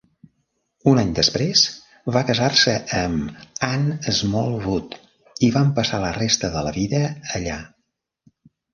Un 0.91 1.01
any 1.01 1.11
després, 1.19 1.61
va 2.15 2.23
casar-se 2.31 2.73
amb 3.01 3.69
Anne 3.69 4.17
Smallwood 4.23 4.99
i 5.49 5.53
van 5.61 5.73
passar 5.79 6.03
la 6.09 6.13
resta 6.21 6.55
de 6.59 6.69
la 6.71 6.77
vida 6.83 7.07
allà. 7.41 7.65